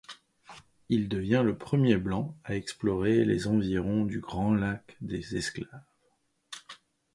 [0.89, 5.69] Il devient le premier Blanc à explorer les environs du Grand lac des Esclaves.